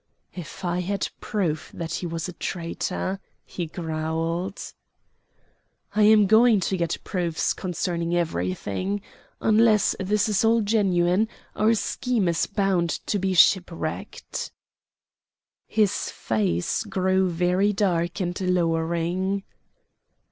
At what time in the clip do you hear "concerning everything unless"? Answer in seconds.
7.53-9.95